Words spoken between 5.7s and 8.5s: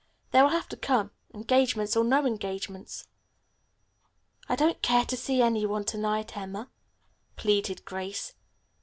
to night, Emma," pleaded Grace.